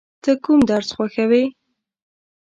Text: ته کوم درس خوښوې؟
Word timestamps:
ته 0.23 0.31
کوم 0.43 0.59
درس 0.69 0.89
خوښوې؟ 0.95 1.43